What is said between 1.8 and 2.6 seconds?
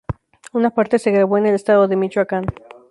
de Michoacán.